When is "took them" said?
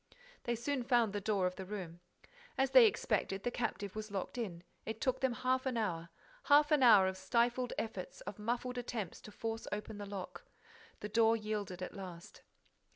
4.99-5.33